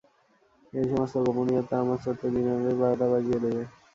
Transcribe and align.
এই 0.73 0.85
সমস্ত 0.91 1.15
গোপনীয়তা 1.25 1.75
আমার 1.79 1.97
ছোট্ট 2.03 2.21
ডিনারের 2.33 2.75
বারোটা 2.81 3.05
বাজিয়ে 3.13 3.39
দেবে। 3.43 3.63